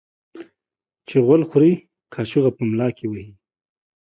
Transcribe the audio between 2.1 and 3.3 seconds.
کاچوغه په ملا کې وهي.